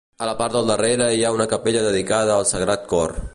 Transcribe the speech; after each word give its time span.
A 0.25 0.27
la 0.27 0.31
part 0.37 0.55
del 0.55 0.71
darrere 0.71 1.09
hi 1.17 1.21
ha 1.27 1.33
una 1.35 1.47
capella 1.53 1.85
dedicada 1.89 2.39
al 2.39 2.49
Sagrat 2.55 2.89
Cor. 2.95 3.15